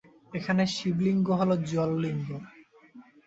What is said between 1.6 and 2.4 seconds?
জল লিঙ্গ।